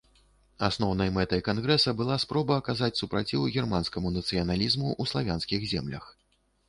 Асноўнай 0.67 1.09
мэтай 1.17 1.43
кангрэса 1.47 1.93
была 1.99 2.15
спроба 2.23 2.57
аказаць 2.61 2.91
супраціў 3.01 3.45
германскаму 3.59 4.13
нацыяналізму 4.17 4.89
ў 5.01 5.13
славянскіх 5.13 5.69
землях. 5.77 6.13